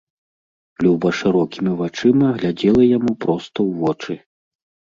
[0.85, 4.13] Люба шырокімі вачыма глядзела яму проста ў вочы.